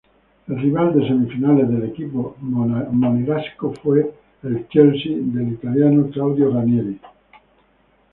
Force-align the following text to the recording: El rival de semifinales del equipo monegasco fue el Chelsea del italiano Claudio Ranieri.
El 0.47 0.59
rival 0.59 0.95
de 0.95 1.07
semifinales 1.07 1.69
del 1.69 1.83
equipo 1.83 2.35
monegasco 2.39 3.71
fue 3.83 4.11
el 4.41 4.67
Chelsea 4.69 5.15
del 5.15 5.53
italiano 5.53 6.09
Claudio 6.09 6.51
Ranieri. 6.55 6.99